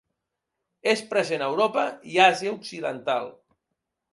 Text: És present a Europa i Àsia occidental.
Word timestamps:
És 0.93 1.03
present 1.11 1.45
a 1.45 1.49
Europa 1.53 1.83
i 2.15 2.17
Àsia 2.31 2.55
occidental. 2.57 3.31